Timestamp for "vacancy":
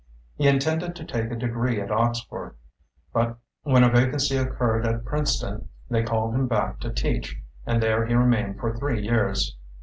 3.91-4.35